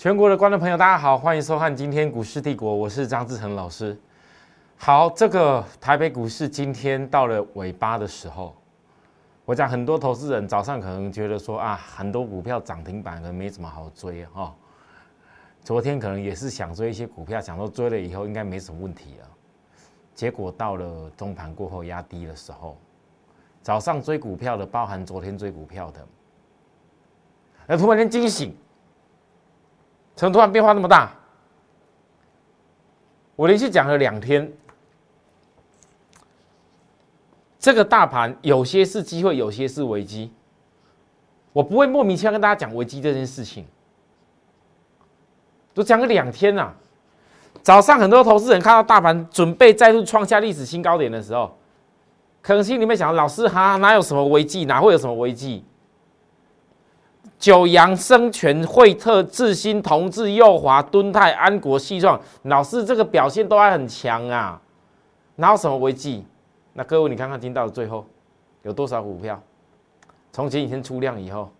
[0.00, 3.94] 全国的观众朋友，大家好，欢迎收看今天股市帝国，我是张志成老师。
[4.78, 8.56] 好，这个台北股市今天到了尾巴的时候，
[9.44, 14.54] 我讲很多投资人早上可能觉得说啊，很多股票涨停板可能没什么好追哈。
[15.62, 19.28] 昨天可能也是想追一些股票，想说追了以后应该没什么问题了。
[20.14, 22.78] 结果到了中盘过后压低的时候，
[23.60, 26.00] 早上追股票的，包含昨天追股票的，
[27.66, 28.56] 那突然间惊醒。
[30.20, 31.10] 怎么突然变化那么大？
[33.36, 34.52] 我连续讲了两天，
[37.58, 40.30] 这个大盘有些是机会，有些是危机。
[41.54, 43.64] 我不会莫名其妙跟大家讲危机这件事情，
[45.72, 46.70] 都讲了两天呐。
[47.62, 51.56] 早上很多投资人看到大盘准备再度创下历史新高点的时候，
[52.42, 54.66] 可能心里面想：老师哈，哪有什么危机？
[54.66, 55.64] 哪会有什么危机？
[57.40, 64.60] 九阳、生全、惠特、智新、同志、右华、敦泰、安国、细创，老师这个表现都还很强啊，
[65.36, 66.22] 哪有什么危机？
[66.74, 68.06] 那各位你看看，听到最后
[68.62, 69.42] 有多少股票？
[70.30, 71.50] 从前几天出量以后，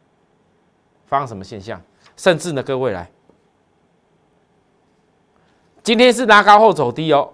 [1.06, 1.81] 发生什么现象？
[2.15, 3.11] 甚至呢，各位来，
[5.83, 7.31] 今天是拉高后走低哦，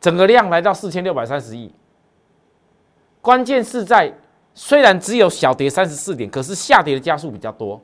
[0.00, 1.72] 整个量来到四千六百三十亿，
[3.20, 4.12] 关键是在。
[4.54, 7.80] 虽然只有小跌三十四点，可是下跌的加速比较多。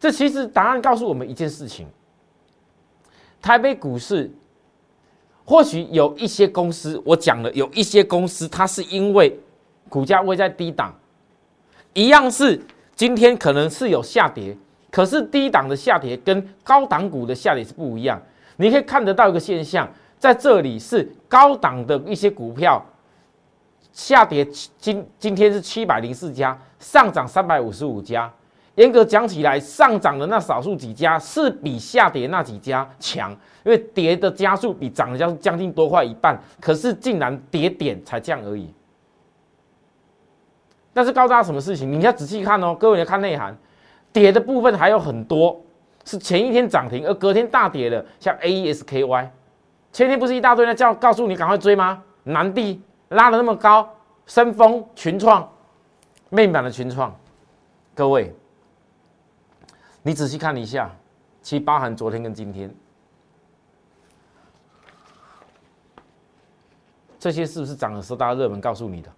[0.00, 1.86] 这其实答案告诉我们一件事情：
[3.40, 4.30] 台北股市
[5.44, 9.38] 或许有一些公司，我讲了有一些公司，它是因为
[9.88, 10.94] 股价位在低档，
[11.92, 12.60] 一样是
[12.96, 14.56] 今天可能是有下跌，
[14.90, 18.20] 可是低档的下跌跟高档股的下跌是不一样。
[18.56, 22.84] 你可以看得到一个现象，在这里是高档的一些股票。
[23.94, 24.44] 下跌
[24.76, 28.30] 今今天是七百零四家，上涨三百五十五家。
[28.74, 33.30] 严格讲起来，上涨的那少数几家是比下跌那几家强，
[33.64, 36.36] 因为跌的加速比涨的加速将近多快一半。
[36.60, 38.68] 可是竟然跌点才降而已。
[40.92, 41.92] 但是告诉大家什么事情？
[41.92, 43.56] 你要仔细看哦，各位要看内涵，
[44.12, 45.62] 跌的部分还有很多
[46.04, 49.32] 是前一天涨停而隔天大跌的，像 A E S K Y，
[49.92, 52.02] 前天不是一大堆人叫告诉你赶快追吗？
[52.24, 52.82] 南地。
[53.14, 53.88] 拉的那么高，
[54.26, 55.50] 深丰群创，
[56.28, 57.14] 面板的群创，
[57.94, 58.34] 各位，
[60.02, 60.90] 你仔细看一下，
[61.42, 62.74] 其实包含昨天跟今天，
[67.18, 69.10] 这些是不是涨的时候大热门告诉你的？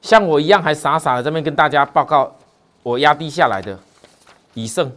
[0.00, 2.34] 像我一样还傻傻的这边跟大家报告，
[2.82, 3.78] 我压低下来的
[4.54, 4.90] 以盛。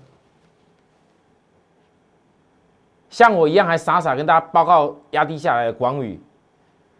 [3.13, 6.19] 像我一样还傻傻跟大家报告压低下来的广宇，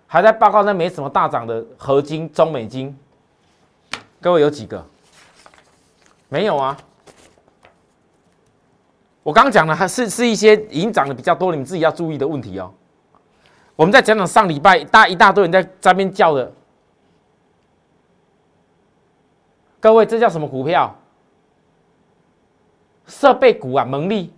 [0.05, 2.95] 还在报告那没什么大涨的合金、中美金，
[4.21, 4.85] 各位有几个？
[6.29, 6.77] 没有啊。
[9.23, 12.71] 我刚刚讲的还是是一些已经涨的比较多，你们自己要注意的问题哦。
[13.75, 16.53] 我们再讲讲上礼拜大一大堆人在这边叫的，
[19.79, 20.95] 各位这叫什么股票？
[23.07, 24.31] 设备股啊，蒙利。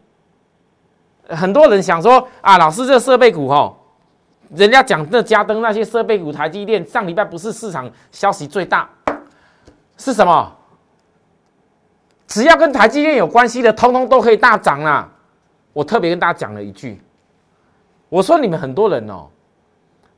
[1.30, 3.74] 很多人想说啊，老师，这设备股哈，
[4.50, 8.90] 人家讲那嘉登那些设备股，台积电上礼拜不是市场消息最大，
[9.98, 10.56] 是什么？
[12.28, 15.10] 只要跟台积电有关系的，通通都可以大涨啦。
[15.74, 17.02] 我特别跟大家讲了一句，
[18.10, 19.28] 我说你们很多人哦，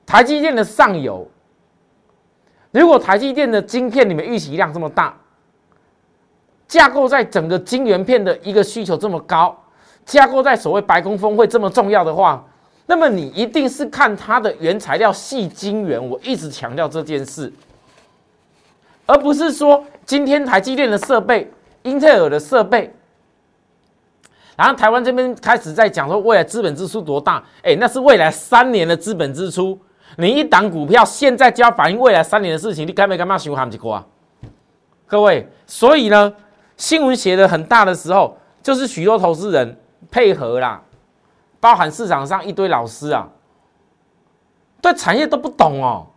[0.05, 1.27] 台积电的上游，
[2.71, 5.15] 如果台积电的晶片你们预期量这么大，
[6.67, 9.57] 架构在整个晶圆片的一个需求这么高。
[10.07, 12.41] 架构在所谓白宫峰会这么重要的话，
[12.85, 16.03] 那么你一定是看它的原材料细晶圆。
[16.09, 17.51] 我一直强调这件事，
[19.05, 21.51] 而不是说今天台积电的设备、
[21.83, 22.89] 英特尔的设备，
[24.55, 27.43] 然后台湾这边开始在讲说未来资本支出多大？
[27.61, 29.77] 哎，那是未来三年的资本支出。
[30.15, 33.37] 你一档股票现在就要反映未来三年的事情，你干没干嘛？
[33.37, 34.05] 想喊几啊？
[35.05, 36.33] 各位，所以呢，
[36.77, 39.77] 新闻写的很大的时候，就是许多投资人。
[40.17, 40.81] 配合啦，
[41.59, 43.27] 包含市场上一堆老师啊，
[44.81, 46.07] 对产业都不懂哦，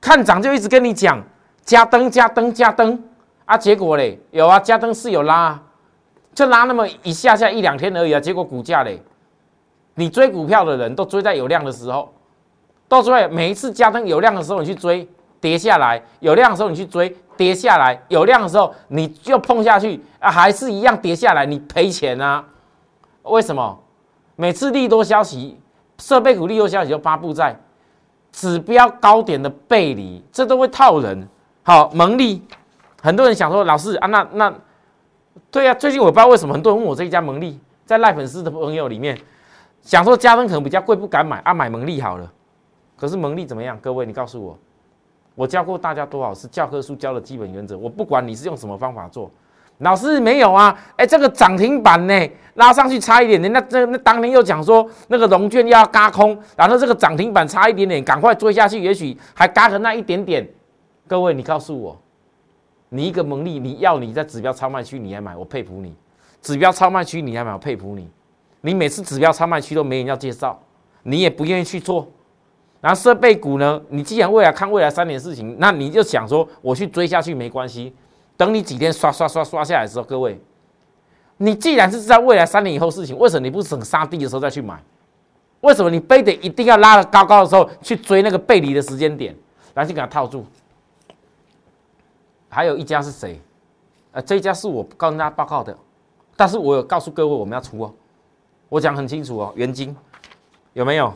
[0.00, 1.22] 看涨就一直跟你讲
[1.62, 2.98] 加灯加灯加灯
[3.44, 5.60] 啊，结果嘞有啊，加灯是有拉，
[6.32, 9.02] 就拉那么一下下一两天而已啊，结果股价嘞，
[9.96, 12.14] 你追股票的人都追在有量的时候，
[12.88, 15.06] 到最后每一次加灯有量的时候你去追
[15.42, 22.42] 跌下来，有量的时候你去追跌下来，有量的时候你就碰下去啊，还是一样跌下来，你赔钱啊。
[23.22, 23.78] 为什么
[24.36, 25.58] 每次利多消息、
[25.98, 27.58] 设备股利多消息就发布在
[28.32, 31.28] 指标高点的背离，这都会套人。
[31.62, 32.42] 好，蒙利，
[33.00, 34.52] 很多人想说，老师啊，那那
[35.50, 39.16] 对啊，最近我不知道为什么很多人问我这一家蒙利，在赖粉丝的朋友里面，
[39.80, 42.30] 想说加分可能比较贵，不敢买啊，买蒙利好了。
[42.96, 43.78] 可是蒙利怎么样？
[43.80, 44.58] 各位，你告诉我，
[45.34, 49.30] 我教过大家多少次教科书教的基本原则，我不管你是用什么方法做。
[49.82, 50.76] 老师没有啊？
[50.96, 60.48] 哎，这个涨停板呢，拉上去差一点点，那那那当年又讲说那个龙券要嘎空，然后这个涨停板差一点点，赶快追下去，也许还嘎个那一点点。
[61.06, 62.00] 各位，你告诉我，
[62.90, 65.90] 你一个蒙利，你要你在指标超卖区你还买，我佩服你；
[66.40, 68.08] 指标超卖区你还买，我佩服你。
[68.60, 70.58] 你每次指标超卖区都没人要介绍，
[71.02, 72.08] 你也不愿意去做。
[72.80, 77.92] 然后设备股呢，你既然未来看未来三年事情，那你就想说我去追下去没关系。
[78.36, 80.40] 等你几天刷刷刷刷下来的时候，各位，
[81.36, 84.82] 你既然是知道未来三年以后事情，为什么你不等杀低的时候再去买？
[85.60, 89.36] 为什么你非得一定要拉的高高的时候去追那个背离的时间点，
[89.74, 90.44] 来去给它套住？
[92.48, 93.40] 还有一家是谁？
[94.10, 95.76] 呃，这一家是我告诉大家报告的，
[96.36, 97.94] 但是我有告诉各位我们要出哦，
[98.68, 99.96] 我讲很清楚哦，元金
[100.72, 101.14] 有没有？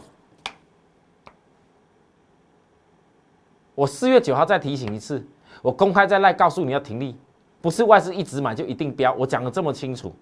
[3.74, 5.26] 我四月九号再提醒一次。
[5.62, 7.16] 我公开在赖告诉你要停利，
[7.60, 9.12] 不是外资一直买就一定标。
[9.14, 10.14] 我讲的这么清楚，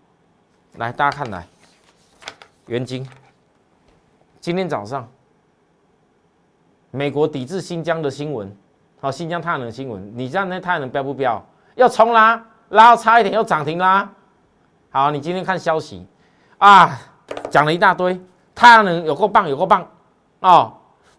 [0.77, 1.47] 来大家看来，
[2.67, 3.07] 元金，
[4.41, 5.09] 今天早上，
[6.91, 8.55] 美国抵制新疆的新闻，
[9.01, 11.45] 好，新疆太阳能新闻，你知道那太阳能标不标？
[11.75, 14.11] 要冲啦，拉到差一点又涨停啦。
[14.91, 16.07] 好，你今天看消息
[16.59, 16.99] 啊，
[17.51, 18.21] 讲了一大堆，
[18.55, 19.87] 太阳能有够棒，有够棒
[20.41, 20.73] 哦。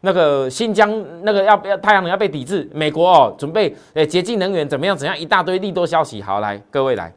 [0.05, 7.11] 那个新疆那个要不要太阳能要被抵制，美国哦准备诶洁净能源怎么样怎样一大堆利多消息，好来各位来，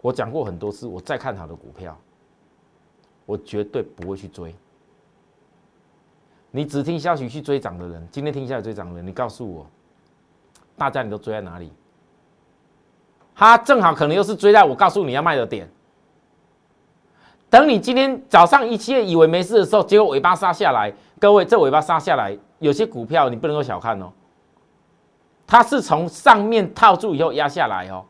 [0.00, 1.98] 我讲过很多次，我再看好的股票，
[3.26, 4.54] 我绝对不会去追。
[6.52, 9.66] 你只听消息去追涨的人，今天听消息追涨的人，你告诉我，
[10.76, 11.72] 大家你都追在哪里？
[13.34, 15.68] 他正好可能又是追在我告诉你要卖的点。
[17.50, 20.92] 等你今天早上一切以为没事的时候，结果尾巴杀下来。
[21.18, 24.10] 各位，这尾巴杀下来，有些股票你不能够小看哦。
[25.46, 28.04] 它是从上面套住以后压下来哦。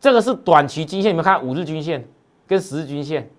[0.00, 2.08] 这个是短期均线，你们看五日均线
[2.46, 3.30] 跟十日均线，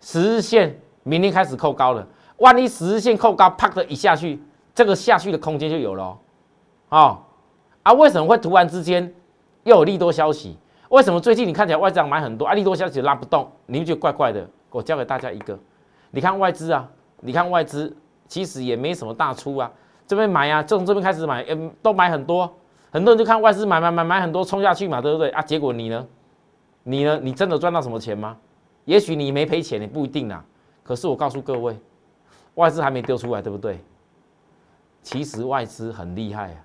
[0.00, 2.06] 十日线明天开始扣高了。
[2.38, 4.42] 万一十日线扣高，啪的一下去，
[4.74, 6.18] 这个下去的空间就有了
[6.88, 7.22] 哦。
[7.84, 9.14] 啊，为什么会突然之间
[9.62, 10.58] 又有利多消息？
[10.90, 14.46] 为什么最近你看起来外资买很多，啊利多消息拉不动，你们觉得怪怪的？
[14.70, 15.58] 我教给大家一个，
[16.10, 16.88] 你看外资啊，
[17.20, 17.96] 你看外资
[18.26, 19.70] 其实也没什么大出啊，
[20.06, 22.52] 这边买啊，从这边开始买，嗯，都买很多，
[22.90, 25.40] 很多人就看外资买买买买很多冲下去嘛，对不对啊？
[25.42, 26.06] 结果你呢？
[26.82, 27.20] 你呢？
[27.22, 28.36] 你真的赚到什么钱吗？
[28.84, 30.44] 也许你没赔钱，也不一定啊。
[30.82, 31.78] 可是我告诉各位，
[32.54, 33.78] 外资还没丢出来，对不对？
[35.02, 36.58] 其实外资很厉害啊，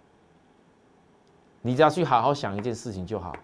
[1.62, 3.36] 你只要去好好想一件事情就好。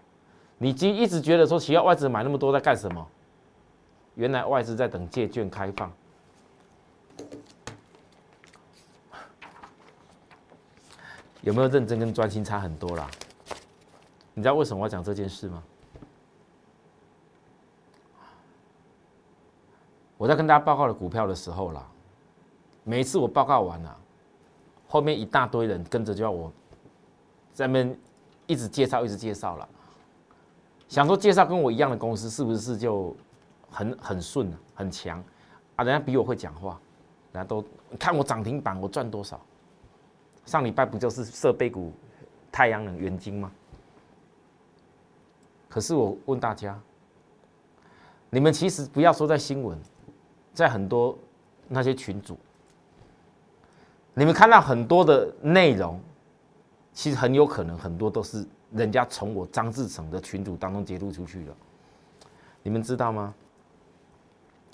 [0.62, 3.04] 你即一直觉得说，其他外资买那么多在干什么？
[4.14, 5.92] 原来外资在等借券开放。
[11.40, 13.10] 有没有认真跟专心差很多啦？
[14.34, 15.60] 你知道为什么我要讲这件事吗？
[20.16, 21.84] 我在跟大家报告的股票的时候啦，
[22.84, 23.98] 每一次我报告完了，
[24.86, 26.52] 后面一大堆人跟着就要我
[27.52, 27.98] 在那边
[28.46, 29.68] 一直介绍，一直介绍了。
[30.92, 33.16] 想说介绍跟我一样的公司是不是就
[33.70, 35.24] 很很顺很强
[35.74, 35.84] 啊？
[35.84, 36.78] 人家比我会讲话，
[37.32, 37.64] 人家都
[37.98, 39.40] 看我涨停板我赚多少？
[40.44, 41.94] 上礼拜不就是设备股
[42.52, 43.50] 太阳能元晶吗？
[45.66, 46.78] 可是我问大家，
[48.28, 49.78] 你们其实不要说在新闻，
[50.52, 51.16] 在很多
[51.68, 52.38] 那些群组，
[54.12, 55.98] 你们看到很多的内容，
[56.92, 58.46] 其实很有可能很多都是。
[58.74, 61.54] 人家从我张志成的群组当中揭露出去了，
[62.62, 63.34] 你们知道吗？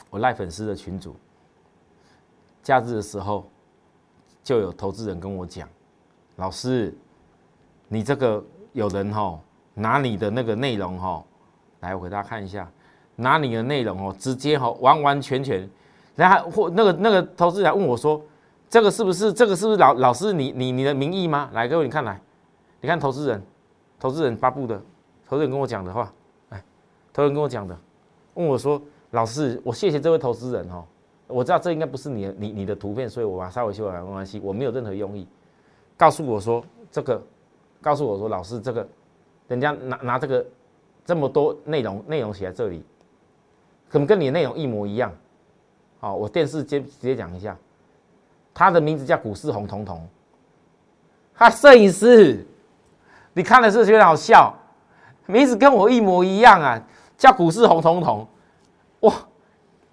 [0.09, 1.17] 我赖粉丝的群组，
[2.63, 3.47] 假日的时候
[4.43, 5.69] 就有投资人跟我讲
[6.37, 6.97] ：“老师，
[7.89, 9.39] 你这个有人哈
[9.75, 11.23] 拿你的那个内容哈，
[11.81, 12.71] 来我给大家看一下，
[13.17, 15.69] 拿你的内容哦，直接哈完完全全，
[16.15, 18.23] 然后或那个那个投资人问我说，
[18.71, 21.51] 这个是不是这个是不是老老师你你你的名义吗？
[21.53, 22.19] 来，各位你看来，
[22.81, 23.43] 你看投资人。”
[23.99, 24.81] 投资人发布的，
[25.27, 26.13] 投资人跟我讲的话，
[26.51, 26.65] 哎，
[27.13, 27.77] 投资人跟我讲的，
[28.35, 30.87] 问我说：“老师，我谢谢这位投资人哈，
[31.27, 35.27] 我知道这应该不是你的你你的图片，所以我把它稍微修改没关系，我没有任何用意。
[35.97, 37.21] 告诉我说这个，
[37.81, 38.87] 告诉我说老师这个，
[39.49, 40.47] 人家拿拿这个
[41.05, 42.85] 这么多内容内容写在这里，
[43.89, 45.13] 可能跟你的内容一模一样。
[45.99, 47.59] 好，我电视接直接讲一下，
[48.55, 50.07] 他的名字叫股市红彤彤，
[51.35, 52.47] 他摄影师。”
[53.39, 54.53] 你看的是觉得好笑，
[55.27, 56.83] 名字跟我一模一样啊，
[57.17, 58.27] 叫股市红彤彤，
[59.03, 59.15] 哇！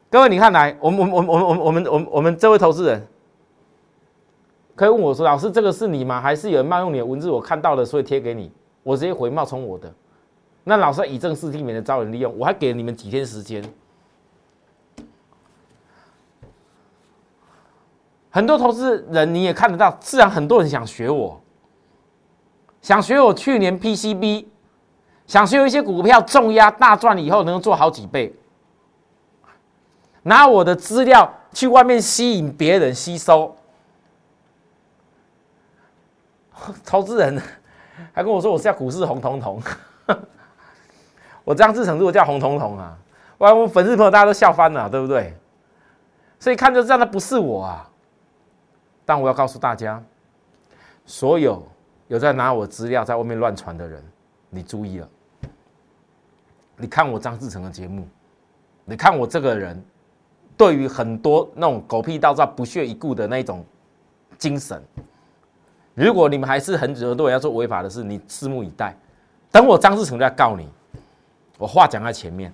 [0.09, 3.07] 各位你看来，我们我们我们我们我们我们我们这位投资人，
[4.75, 6.19] 可以问我说，老师这个是你吗？
[6.19, 7.29] 还是有人冒用你的文字？
[7.29, 9.93] 我看到了，所以贴给你，我直接回冒充我的。
[10.63, 13.63] 那老师以正视听，免得招人利用，我还给了你们几天时间。
[18.31, 21.39] 很多投资人你也看得到，自然很多人想学我。
[22.85, 24.45] 想学我去年 PCB，
[25.25, 28.31] 想学一些股票重压大赚以后能够做好几倍，
[30.21, 33.55] 拿我的资料去外面吸引别人吸收。
[36.85, 37.41] 投资人
[38.13, 39.59] 还跟我说我是要股市红彤彤，
[41.43, 42.95] 我张志成如果叫红彤彤啊，
[43.39, 45.35] 哇，我粉丝朋友大家都笑翻了，对不对？
[46.39, 47.89] 所以看就知道那不是我啊。
[49.05, 49.99] 但我要告诉大家，
[51.03, 51.67] 所有。
[52.07, 54.03] 有在拿我资料在外面乱传的人，
[54.49, 55.09] 你注意了。
[56.77, 58.07] 你看我张志成的节目，
[58.83, 59.83] 你看我这个人，
[60.57, 63.65] 对于很多那种狗屁倒灶、不屑一顾的那种
[64.37, 64.83] 精神，
[65.93, 68.95] 如果你们还是很惹对要做违法的事，你拭目以待。
[69.51, 70.69] 等我张志成再告你，
[71.57, 72.53] 我话讲在前面。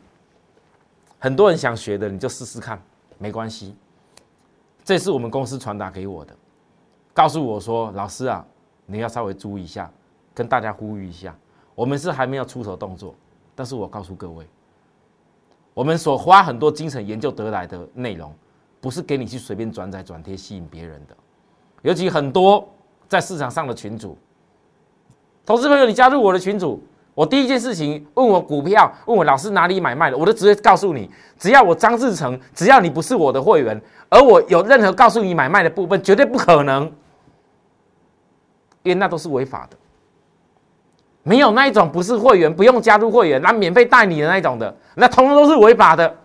[1.20, 2.80] 很多人想学的，你就试试看，
[3.18, 3.76] 没关系。
[4.84, 6.34] 这是我们公司传达给我的，
[7.14, 8.46] 告诉我说，老师啊。
[8.92, 9.90] 你要稍微注意一下，
[10.34, 11.34] 跟大家呼吁一下，
[11.74, 13.16] 我们是还没有出手动作，
[13.56, 14.46] 但是我告诉各位，
[15.74, 18.34] 我们所花很多精神研究得来的内容，
[18.82, 21.16] 不是给你去随便转载转贴吸引别人的，
[21.84, 22.68] 尤其很多
[23.08, 24.18] 在市场上的群主，
[25.46, 26.84] 投资朋友，你加入我的群主，
[27.14, 36.92] 我第一件事情问我股票，问我老师哪里买卖的，我都直接告诉你，只要我张志成，只要你不是我的会员，而我有任何告诉你买卖的部分，绝对不可能。
[38.84, 39.78] 因为那都是违法的，
[41.24, 46.18] 没有那一种不是会员不用加入会员，那免费带你的那一种的，那通通都是违法的。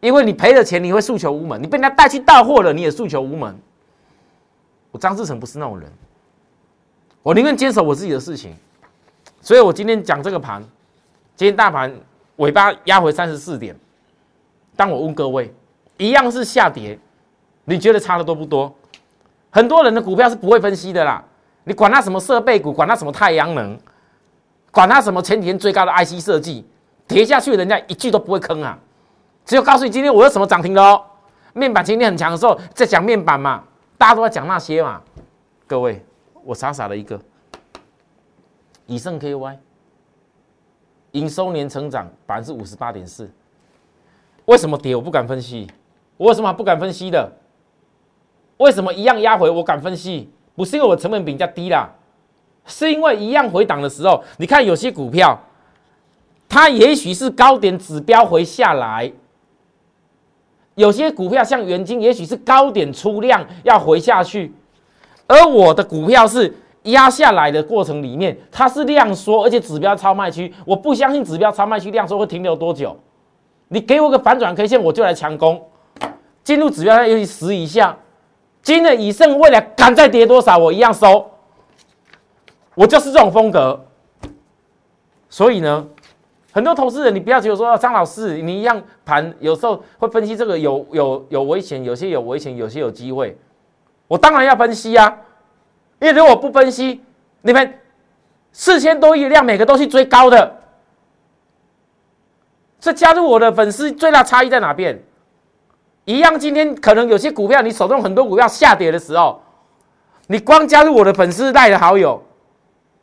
[0.00, 3.54] 因为你赔了钱，你会诉求无门；你被人家带去到货了，你也诉求无门。
[4.90, 5.92] 我张志成不是那种人，
[7.22, 8.56] 我宁愿坚守我自己的事情。
[9.42, 10.62] 所以我今天讲这个盘，
[11.36, 11.94] 今天大盘
[12.36, 13.76] 尾巴压回三十四点，
[14.74, 15.52] 当我问各位，
[15.98, 16.98] 一样是下跌，
[17.64, 18.74] 你觉得差的多不多？
[19.50, 21.22] 很多人的股票是不会分析的啦，
[21.64, 23.78] 你管它什么设备股，管它什么太阳能，
[24.70, 26.64] 管它什么前几天最高的 IC 设计，
[27.06, 28.78] 跌下去人家一句都不会坑啊，
[29.44, 31.04] 只有告诉你今天我有什么涨停的哦。
[31.52, 33.64] 面板今天很强的时候在讲面板嘛，
[33.98, 35.02] 大家都在讲那些嘛。
[35.66, 36.04] 各位，
[36.44, 37.20] 我傻傻的一个，
[38.86, 39.56] 以盛 KY，
[41.10, 43.28] 营收年成长百分之五十八点四，
[44.44, 44.94] 为什么跌？
[44.94, 45.68] 我不敢分析，
[46.16, 47.32] 我为什么不敢分析的？
[48.60, 49.48] 为什么一样压回？
[49.48, 51.88] 我敢分析，不是因为我成本比较低啦，
[52.66, 55.38] 是因为一样回档的时候，你看有些股票，
[56.46, 59.10] 它也许是高点指标回下来；
[60.74, 64.52] 有些股票像元金，也许是高点出量要回下去，
[65.26, 72.94] 而我的股票是压下来的过程里面，它是量缩，而且指标超卖区，我不相信指标超卖区量缩会停留多久。
[73.68, 75.62] 你给我个反转 K 线，我就来强攻，
[76.44, 77.96] 进入指标线尤其十以下。
[78.62, 81.30] 今日以胜未来敢再跌多少，我一样收。
[82.74, 83.86] 我就是这种风格。
[85.28, 85.86] 所以呢，
[86.52, 93.36] 很多投资人，你不要觉得说张老师，你一样盘有时候会分析这个有有有危险，有些有危险，有些有机会。
[94.08, 95.18] 我当然要分析啊，
[96.00, 97.00] 因为如果不分析，
[97.42, 97.78] 你们
[98.52, 100.56] 四千多亿量每个都是追高的，
[102.80, 105.00] 这加入我的粉丝最大差异在哪边？
[106.10, 109.40] 一样，今天可能有些股票，你手中很多股票下跌的时候，
[110.26, 112.20] 你光加入我的粉丝赖的好友，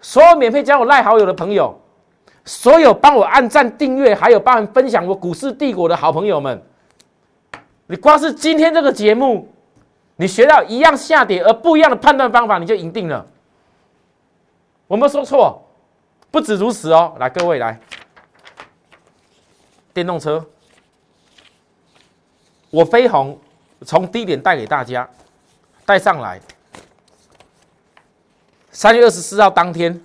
[0.02, 1.80] 所有免费加我赖好友的朋友，
[2.44, 6.62] 所有帮我按赞订阅，还有帮人分享我股市帝国的好朋友们，
[7.86, 9.48] 你光是今天这个节目，
[10.18, 13.26] 你学到一样下跌而不一样的判断方法，你就赢定了。
[14.88, 15.62] 我没有说错，
[16.30, 17.14] 不止如此哦。
[17.20, 17.80] 来，各位来，
[19.94, 20.46] 电动车。
[22.78, 23.36] 我飞鸿
[23.82, 25.10] 从低点带给大家，
[25.84, 26.40] 带上来。
[28.70, 30.00] 三月二十四号当天，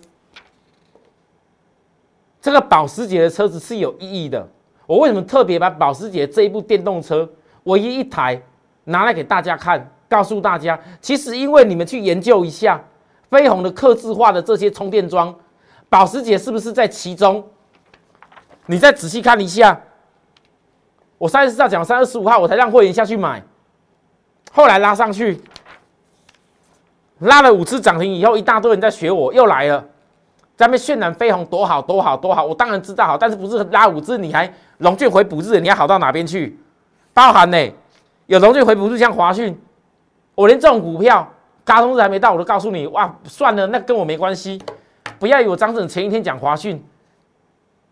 [2.40, 4.48] 这个保时捷的车子是有意义的。
[4.86, 7.30] 我为什么特别把保时捷这一部电动车
[7.64, 8.40] 唯一一台
[8.84, 12.82] 拿来给大家看，告诉大家，其实因为你们去研究一下
[13.28, 15.34] 飞鸿的刻字化的这些充电桩，
[15.90, 17.46] 保时捷是不是在其中？
[18.64, 19.78] 你再仔细看一下。
[21.22, 23.40] 我三十四号讲，三月十五号我才让会员下去买，
[24.50, 25.40] 后来拉上去，
[27.20, 29.84] 拉了五次涨停以后，一大堆人在学我，又来了，
[30.56, 36.58] 在那渲染飞鸿多好多好多好，我当然知道好，但是不是拉五次你还龙俊回补日，你要好到哪边去？
[37.14, 37.72] 包含呢，
[38.26, 39.56] 有龙俊回补日像华讯，
[40.34, 41.32] 我连这种股票，
[41.64, 44.60] 嘎通日还没到，我都告诉你，哇，算了，那跟我没关系。
[45.20, 46.84] 不要以为张正前一天讲华讯，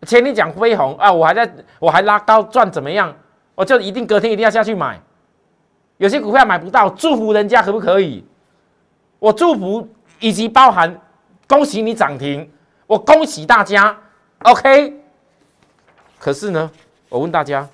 [0.07, 3.13] 前天讲飞鸿啊，我还在我还拉高赚怎么样？
[3.55, 4.99] 我就一定隔天一定要下去买。
[5.97, 8.25] 有些股票买不到，祝福人家可不可以？
[9.19, 9.87] 我祝福
[10.19, 10.99] 以及包含
[11.47, 12.49] 恭喜你涨停，
[12.87, 13.95] 我恭喜大家
[14.39, 14.99] ，OK。
[16.17, 16.71] 可是呢，
[17.07, 17.67] 我问大家，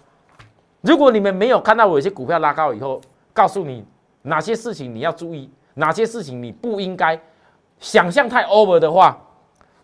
[0.81, 2.99] 如果你们没有看到我有些股票拉高以后，
[3.31, 3.85] 告诉你
[4.23, 7.17] 哪些事情你要注意，哪些事情你不应该
[7.79, 9.17] 想象太 over 的话，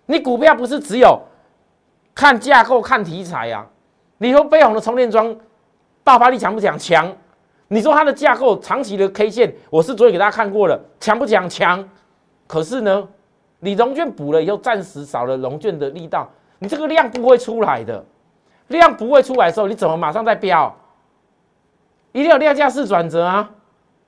[0.07, 1.21] 你股票不是只有
[2.15, 3.65] 看架构、看题材呀？
[4.17, 5.35] 你说飞鸿的充电桩
[6.03, 6.77] 爆发力强不强？
[6.77, 7.11] 强。
[7.67, 11.49] 你说它的架构长期的 K 线，我是昨天给大家看过了，强不强？
[11.49, 11.83] 强。
[12.45, 13.07] 可是呢，
[13.59, 16.29] 你融券补了以后，暂时少了融券的力道，
[16.59, 18.03] 你这个量不会出来的。
[18.67, 20.73] 量不会出来的时候，你怎么马上再飙？
[22.11, 23.49] 一定要量价式转折啊！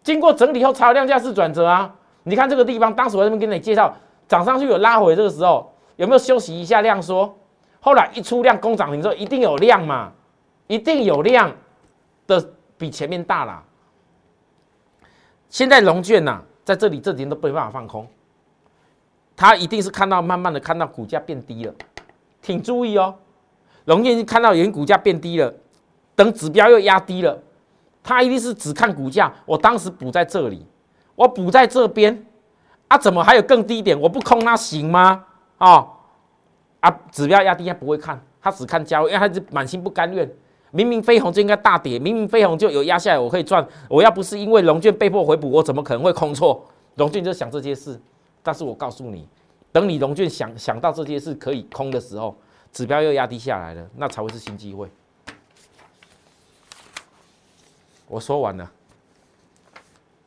[0.04, 1.94] 经过整理后才有量价式转折啊！
[2.24, 3.94] 你看这个地方，当时我这边跟你介绍，
[4.28, 7.36] 涨上去有拉回，这个时候有没有休息一下量缩？
[7.86, 10.12] 后来一出量攻涨停之后，一定有量嘛？
[10.66, 11.56] 一定有量
[12.26, 12.50] 的。
[12.78, 13.64] 比前面大了。
[15.50, 18.06] 现在龙卷呐，在这里这几天都没办法放空，
[19.34, 21.74] 他一定是看到慢慢的看到股价变低了，
[22.42, 23.16] 请注意哦。
[23.86, 25.54] 龙卷看到原股价变低了，
[26.18, 27.42] 等指标又压低了，
[28.04, 29.34] 他一定是只看股价。
[29.46, 30.66] 我当时补在这里，
[31.16, 32.26] 我补在这边，
[32.90, 33.98] 啊，怎么还有更低点？
[33.98, 35.24] 我不空它行吗？
[35.60, 35.88] 啊
[36.86, 40.30] 啊，指标压低他不会看，他只看价位，因为他是满心不甘愿。
[40.70, 43.68] 明明飞鸿就应该大跌，明明飞鸿就有压下来，我可以赚。
[43.90, 46.64] 我要不是因为龙卷被迫回补，我怎么可能会空错？
[46.96, 48.00] 龙卷就想这些事，
[48.44, 49.28] 但是我告诉你，
[49.72, 52.38] 等你龙卷想想到这些事可以空的时候，
[52.72, 54.88] 指标又压低下来了，那才会是新机会。
[58.08, 58.72] 我说完了，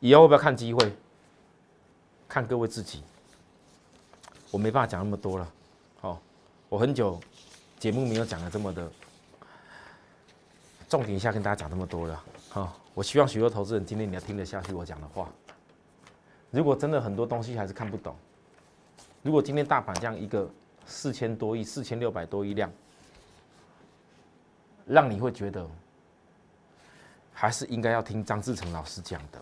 [0.01, 0.91] 以后要不要看机会？
[2.27, 3.01] 看各位自己。
[4.51, 5.47] 我没办法讲那么多了。
[6.69, 7.19] 我很久
[7.79, 8.89] 节目没有讲的这么的。
[10.87, 15.29] 重点一下跟大家讲这么多了，好，我希望许多投资人今天你要听得下去我讲的话。
[16.51, 18.15] 如果真的很多东西还是看不懂，
[19.21, 20.49] 如果今天大盘这样一个
[20.85, 22.71] 四千多亿、四千六百多亿量，
[24.85, 25.67] 让你会觉得
[27.33, 29.39] 还是应该要听张志成老师讲的，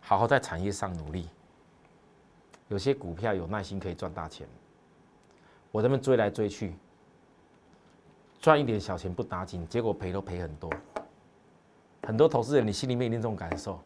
[0.00, 1.28] 好好在产业上努力。
[2.66, 4.46] 有些股票有耐心可以赚大钱，
[5.70, 6.74] 我这边追来追去。
[8.40, 10.70] 赚一点小钱不打紧，结果赔都赔很多。
[12.02, 13.78] 很多投资人，你心里面一定这种感受，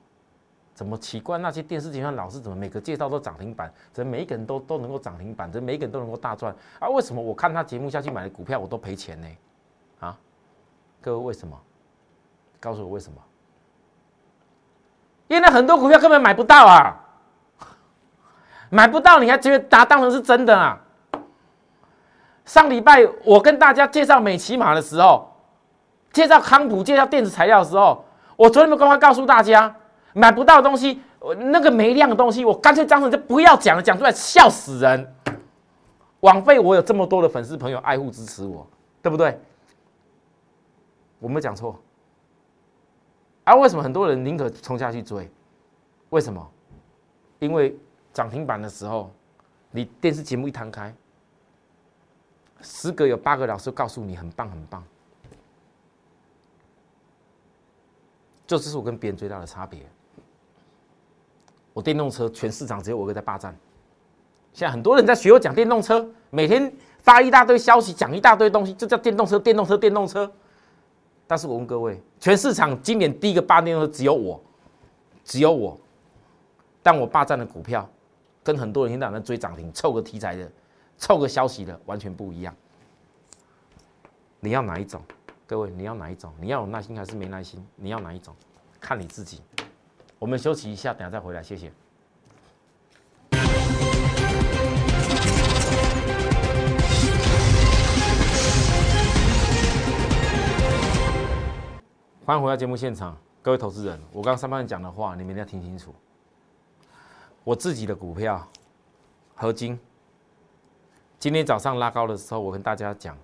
[0.72, 1.36] 怎么奇怪？
[1.38, 6.54] 那些电视节目老是怎么每个介绍都涨停板，怎么每一个人都都能够涨停板，怎么每一个人都能够大赚？
[6.78, 9.28] 啊，为什么我看他节目下去买的股票我都赔钱呢？
[9.98, 10.16] 啊，
[11.00, 11.60] 各位为什么？
[12.60, 13.20] 告诉我为什么？
[15.26, 16.94] 因为很多股票根本买不到啊，
[18.70, 20.80] 买不到你还觉得它当成是真的啊？
[22.44, 25.30] 上礼拜我跟大家介绍美骑马的时候，
[26.12, 28.04] 介绍康普、介绍电子材料的时候，
[28.36, 29.74] 我昨天不公开告诉大家，
[30.12, 31.00] 买不到的东西，
[31.38, 35.14] 那个没量的东西，我干脆张成就不要讲了，讲出来笑死人，
[36.20, 38.66] 枉费我有这么多的粉丝朋友爱护支持我，
[39.02, 39.40] 对不对？
[41.18, 41.80] 我没有讲错。
[43.44, 45.30] 啊，为什么很多人宁可冲下去追？
[46.10, 46.46] 为什么？
[47.38, 47.76] 因为
[48.12, 49.10] 涨停板的时候，
[49.70, 50.94] 你电视节目一摊开。
[52.64, 54.82] 十个有八个老师告诉你很棒很棒，
[58.46, 59.80] 这就是我跟别人最大的差别。
[61.72, 63.54] 我电动车全市场只有我一个在霸占。
[64.52, 70.30] 现在很多人在学我讲电动车，每天发一大堆消息，讲一大堆东西，就叫电动车、电动车、电动车。
[71.26, 74.40] 但是我问各位，全市场今年第一个霸电动车只有我，
[75.24, 75.78] 只有我。
[76.82, 77.88] 但我霸占的股票，
[78.42, 80.50] 跟很多人现在在追涨停、凑个题材的。
[80.96, 82.54] 凑个消息的完全不一样。
[84.40, 85.02] 你要哪一种？
[85.46, 86.32] 各位，你要哪一种？
[86.40, 87.66] 你要有耐心还是没耐心？
[87.76, 88.34] 你要哪一种？
[88.80, 89.42] 看你自己。
[90.18, 91.42] 我们休息一下，等下再回来。
[91.42, 91.72] 谢谢。
[102.24, 105.94] 欢迎回到节目现场，各位投资人，我刚上半段讲的话，你们一定要听清楚。
[107.42, 108.48] 我自己的股票，
[109.34, 109.78] 合金。
[111.24, 113.16] 今天早上拉高的时候，我跟大家讲，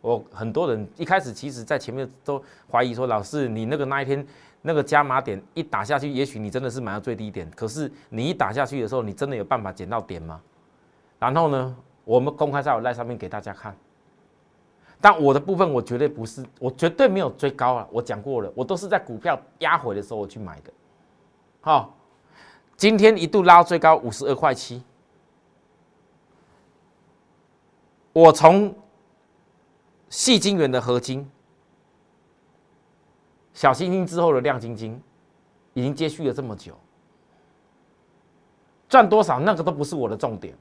[0.00, 4.26] 我很多人一开始其实在前面都怀疑说，老师你那个那一天
[4.62, 10.40] 那个加码点一打下去，也许你真的是买到最低点，可是你一打下去的时候，你真的有办法捡到点吗？
[11.18, 13.76] 然后呢，我们公开在我赖上面给大家看。
[14.98, 17.86] 但我的部分，我绝对不是，我绝对没有追高啊！
[17.92, 20.72] 我讲过了，我都是在股票压回的时候我去买的。
[21.60, 21.94] 好，
[22.74, 24.82] 今天一度拉到最高五十二块七，
[28.12, 28.74] 我从
[30.08, 31.28] 细晶圆的合金、
[33.52, 35.00] 小星星之后的亮晶晶，
[35.74, 36.72] 已经接续了这么久，
[38.88, 40.54] 赚多少那个都不是我的重点，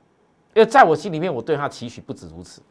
[0.53, 2.61] 因为在我心里面，我对它期许不止如此。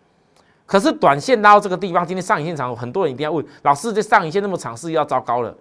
[0.66, 5.56] 可是短线拉到这个地方，今天上影线长，很多人一定要问老师：这上影线那么长，是要糟糕了？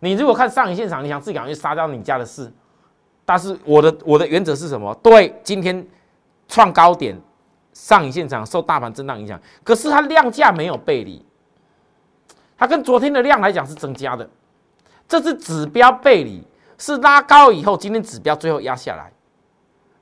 [0.00, 2.52] 你如果看上影线长，你想自己赶快杀掉你家的事。
[3.24, 4.94] 但是我的我的原则是什么？
[5.02, 5.86] 对，今天
[6.46, 7.18] 创高点，
[7.72, 11.24] 上影线长受大盘震荡影响，可是它量价没有背离，
[12.56, 14.28] 它跟昨天的量来讲是增加的，
[15.08, 16.42] 这是指标背离，
[16.78, 19.12] 是拉高以后，今天指标最后压下来，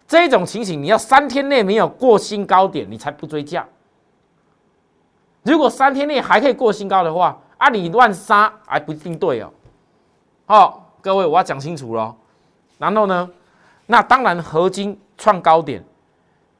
[0.07, 3.67] 这种情形你要三天内没有过新高点，你才不追价。
[5.43, 9.51] 如果三天内还可以过新高的话，啊，你乱杀还不一定对哦。
[10.47, 12.15] 好，各位，我要讲清楚喽。
[12.79, 13.31] 然后呢，
[13.87, 15.83] 那当然合金创高点，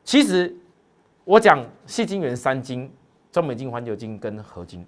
[0.05, 0.55] 其实
[1.29, 2.91] 我讲细晶圆三金，
[3.31, 4.87] 中美金、环球金跟合金。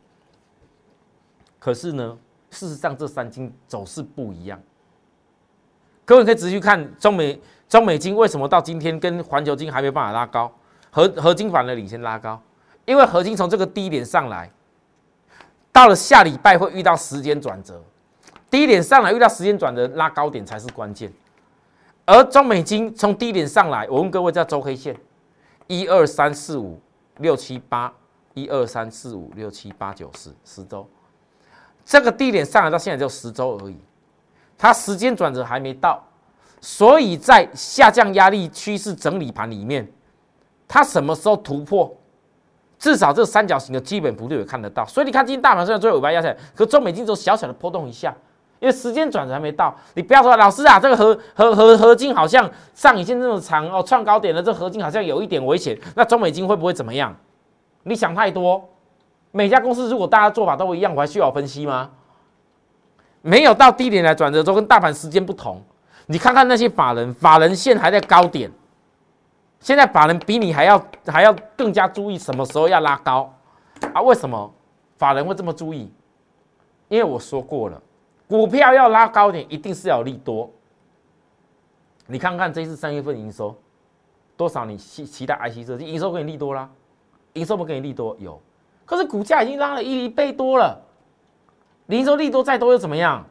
[1.58, 2.16] 可是呢，
[2.48, 4.58] 事实上这三金走势不一样。
[6.02, 10.50] 各位可以仔细看中美中美金为什么到今天跟环球金还没办法拉高，
[10.90, 12.40] 合合金反而领先拉高。
[12.86, 14.50] 因为合金从这个低点上来，
[15.70, 17.84] 到了下礼拜会遇到时间转折，
[18.48, 21.12] 低点上来遇到时间转折拉高点才是关键。
[22.06, 24.96] 而中美金从低点上来，我问各位叫周黑线，
[25.70, 26.80] 一二三四五
[27.18, 27.92] 六七八，
[28.34, 30.84] 一二三四五六七八九十十周，
[31.84, 33.76] 这个低点上来到现在就十周而已，
[34.58, 36.04] 它时间转折还没到，
[36.60, 39.88] 所以在下降压力趋势整理盘里面，
[40.66, 41.96] 它什么时候突破？
[42.76, 48.12] 至少这三角形的基本幅度也看得到，所以你看今天大盘虽然最后尾巴压下来，可中美金只有小小的波动一下，
[48.60, 49.74] 因为时间转折还没到。
[49.94, 57.16] 你不要说老师啊，这个合合合合金好像上影线这么长哦，创高点的这合金好像有一点危险，那中美金会不会怎么样？
[57.82, 58.62] 你想太多。
[59.32, 61.90] 每家公司如果大家做法都一样，我还需要分析吗？
[63.22, 65.62] 没有到低点来转折都跟大盘时间不同。
[66.06, 68.50] 你看看那些法人，法人线还在高点。
[69.60, 73.32] 现在法人比你还要还要更加注意什么时候要拉高
[73.92, 74.00] 啊？
[74.02, 74.52] 为什么
[74.98, 75.92] 法人会这么注意？
[76.88, 77.80] 因为我说过了，
[78.30, 80.48] 股票要拉高点，一定是要利多。
[82.06, 83.52] 你看看这次三月份营收
[84.36, 84.64] 多少？
[84.64, 86.70] 你期期待 IC 设计营收给你利多啦？
[87.32, 88.40] 营收不给你利多有，
[88.86, 90.80] 可是股价已经拉了一倍多了，
[91.88, 93.26] 营收利多再多又怎么样？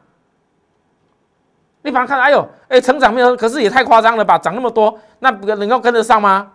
[1.80, 4.36] 你反而看，哎呦，哎，成长没有，可是也太夸张了吧？
[4.36, 6.52] 涨那么多，那能够跟得上吗？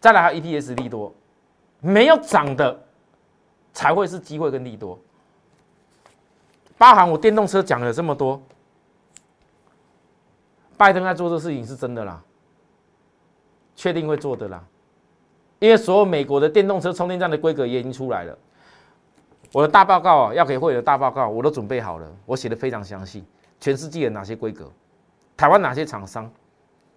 [0.00, 1.14] 再来还 EPS 利多，
[1.78, 2.76] 没有涨的
[3.72, 4.98] 才会是机会跟利多。
[6.82, 8.42] 包含我电动车讲了这么多，
[10.76, 12.20] 拜登在做这事情是真的啦，
[13.76, 14.64] 确定会做的啦，
[15.60, 18.36] 因为所有美国的电动车充电站的规格也已经出来了。
[19.52, 23.24] 我的大报告啊，要给会员的大报告，我都准备好了，我写的非常详细，
[23.60, 24.68] 全世界有哪些规格，
[25.36, 26.28] 台湾哪些厂商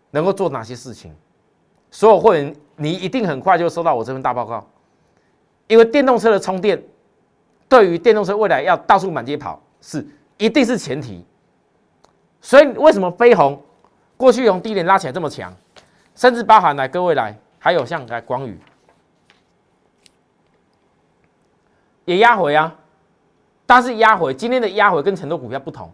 [0.10, 1.16] 能够做哪些事情，
[1.92, 4.68] 所有会员你一定很快就收到我这份大报告，
[5.68, 6.84] 因为电动车的充电，
[7.70, 10.04] 对于电动车未来要到处满街跑是
[10.38, 11.24] 一定是前提，
[12.42, 13.62] 所以为什么飞鸿
[14.18, 15.56] 过去从低点拉起来这么强，
[16.16, 18.60] 甚至包含来各位来，还有像来光宇。
[22.06, 22.76] 也压回啊，
[23.68, 25.92] 但是压回今天的压回跟很多股票不同，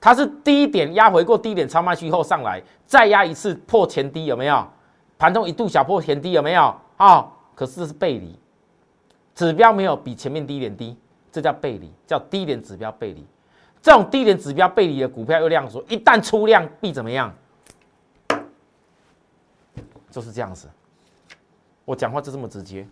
[0.00, 4.66] 它是低点压回过低点超卖区后上来，再压一次破前低有没有？
[5.18, 6.74] 盘中一度小破前低有没有？
[6.96, 8.38] 啊，可是这是背离，
[9.34, 10.96] 指标没有比前面低点低，
[11.30, 13.26] 这叫背离，叫低点指标背离。
[13.84, 17.30] 这种低点指标背离的股票又量缩，一旦出量必怎么样？
[20.10, 20.70] 就是这样子，
[21.84, 22.88] 我讲话就这么直接。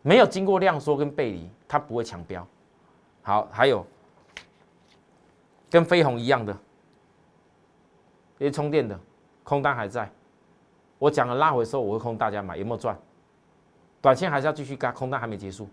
[0.00, 2.46] 没有经过量缩跟背离，它不会强标。
[3.20, 3.86] 好，还有
[5.68, 6.56] 跟飞鸿一样的，
[8.38, 8.98] 这些充电的
[9.42, 10.10] 空单还在。
[10.98, 12.98] 我讲了拉回的时候，我会空大家买，有没有赚？
[14.00, 15.68] 短线还是要继续干，空单还没结束，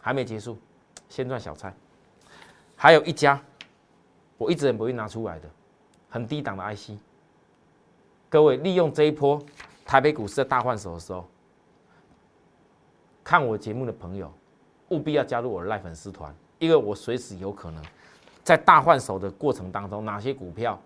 [0.00, 0.58] 还没结束，
[1.08, 1.72] 先赚小菜。
[2.82, 3.40] 还有一家，
[4.36, 5.48] 我一直也不会拿出来的，
[6.10, 6.90] 很低档的 IC。
[8.28, 9.40] 各位利用这一波
[9.86, 11.24] 台北股市的大换手的时候。
[13.22, 14.32] 看我节目的朋友，
[14.88, 17.80] 务必要加入我的赖粉丝团，因为我随时有可能
[18.42, 20.76] 在大换手的过程当中，哪些股票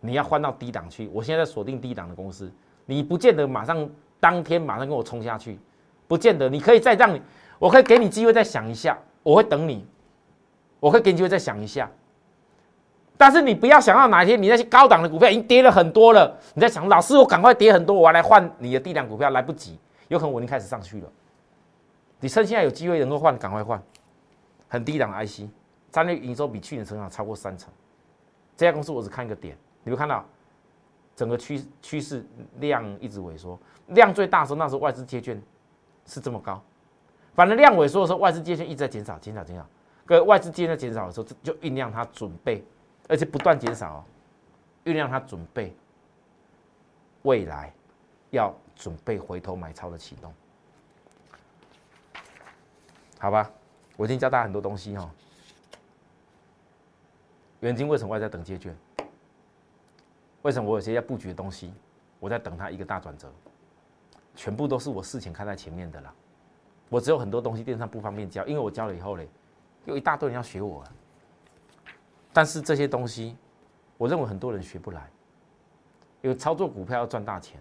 [0.00, 1.06] 你要换到低档去。
[1.12, 2.50] 我现在锁定低档的公司，
[2.86, 3.86] 你不见得马上
[4.18, 5.58] 当天马上跟我冲下去，
[6.08, 6.48] 不见得。
[6.48, 7.20] 你可以再让你，
[7.58, 9.84] 我可以给你机会再想一下，我会等你，
[10.80, 11.90] 我会给你机会再想一下。
[13.16, 21.08] 但是你不要想到哪一天你那些高档的股票已经跌了很多了，你在想老师我赶快跌很多，我要来换你的低档股票，来不及，有可能我已经开始上去了。
[22.20, 23.82] 你趁现在有机会能够换，赶快换。
[24.68, 25.42] 很低档的 IC，
[25.90, 27.72] 战略营收比去年成长超过三成。
[28.56, 30.24] 这家公司我只看一个点，你会看到
[31.14, 32.26] 整个趋趋势
[32.58, 33.58] 量一直萎缩，
[33.88, 35.40] 量最大的时候那时候外资借券
[36.04, 36.60] 是这么高，
[37.34, 39.66] 反正量萎缩的时候外资借券一直在减少减少减少，
[40.06, 42.64] 各位外资借券在减少的时候就酝酿它准备，
[43.08, 44.04] 而且不断减少，
[44.84, 45.74] 酝酿它准备
[47.22, 47.72] 未来
[48.30, 50.32] 要准备回头买超的启动，
[53.18, 53.50] 好吧？
[53.96, 55.10] 我已经教大家很多东西哈。
[57.60, 58.76] 元金为什么我在等借券？
[60.42, 61.74] 为什么我有些要布局的东西，
[62.20, 63.28] 我在等它一个大转折？
[64.36, 66.14] 全部都是我事前看在前面的啦。
[66.90, 69.28] 我只有很多东西电商不方便教，因为我教了以后嘞，
[69.86, 70.84] 有一大堆人要学我。
[72.32, 73.34] 但是这些东西，
[73.96, 75.10] 我认为很多人学不来，
[76.20, 77.58] 因为操作股票要赚大钱，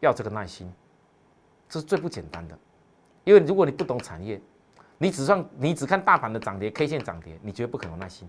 [0.00, 0.72] 要这个耐心，
[1.68, 2.58] 这是最不简单的。
[3.22, 4.40] 因为如果你不懂产业，
[4.98, 8.28] 你只算你只看大盘的涨跌，K 线涨跌，你绝对不可能耐心，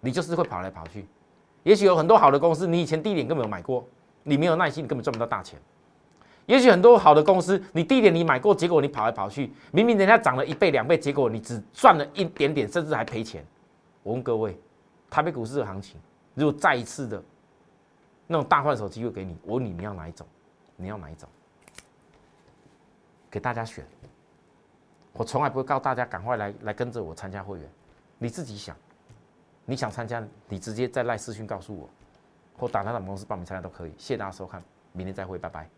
[0.00, 1.06] 你就是会跑来跑去。
[1.62, 3.86] 也许有很多好的公司，你以前低点根本没有买过，
[4.22, 5.60] 你没有耐心，你根本赚不到大钱。
[6.48, 13.44] 也许很多好的公司，你低点你买过，结果你跑来跑去，明明人家涨了一倍两倍，结果你只赚了一点点，甚至还赔钱。
[14.02, 14.58] 我问各位，
[15.10, 16.00] 台北股市的行情，
[16.32, 17.22] 如果再一次的
[18.26, 20.26] 那种大换手机会给你，我问你你要哪一种？
[20.74, 21.28] 你要哪一种？
[23.30, 23.86] 给大家选。
[25.12, 27.68] 我从来不会告诉大家赶快来来跟着我参加会员，
[28.16, 28.74] 你自己想，
[29.66, 31.90] 你想参加，你直接在赖私讯告诉我，
[32.56, 33.90] 或打他的公司报名参加都可以。
[33.98, 35.77] 谢谢大家收看，明天再会，拜拜。